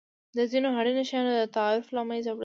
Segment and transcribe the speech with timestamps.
[0.37, 2.39] د ځینو اړینو شیانو د تعرفو له مینځه وړل.